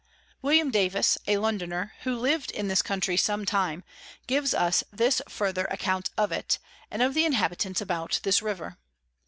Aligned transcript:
William 0.41 0.71
Davis 0.71 1.15
a 1.27 1.37
Londoner, 1.37 1.93
who 2.01 2.17
liv'd 2.17 2.49
in 2.49 2.67
this 2.69 2.81
Country 2.81 3.15
some 3.15 3.45
time, 3.45 3.83
gives 4.25 4.51
us 4.51 4.83
this 4.91 5.21
further 5.29 5.65
Account 5.65 6.09
of 6.17 6.31
it, 6.31 6.57
and 6.89 7.03
of 7.03 7.13
the 7.13 7.23
Inhabitants 7.23 7.81
about 7.81 8.19
this 8.23 8.41
River. 8.41 8.77